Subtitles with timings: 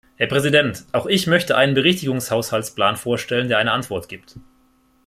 [0.15, 0.85] Herr Präsident!
[0.93, 4.39] Auch ich möchte einen Berichtigungshaushaltsplan vorstellen, der eine Antwort gibt.